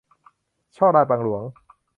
[0.75, 1.43] ฉ้อราษฎร์บังหลวง